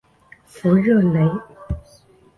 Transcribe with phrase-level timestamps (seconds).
[0.47, 1.19] 弗热雷。